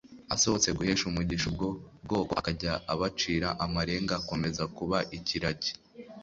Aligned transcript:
Asohotse 0.33 0.69
guhesha 0.77 1.03
umugisha 1.07 1.45
ubwo 1.51 1.67
bwoko" 2.05 2.31
Akajya 2.39 2.73
abacira 2.93 3.49
amarenga, 3.65 4.13
akomeza 4.21 4.63
kuba 4.77 4.97
ikiragi." 5.17 5.71